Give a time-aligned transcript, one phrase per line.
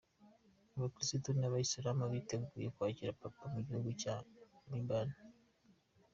[0.75, 4.15] Abakirisitu n’Abayisilamu biteguye kwakira Papa Mugihugu Cya
[4.71, 5.17] Ribani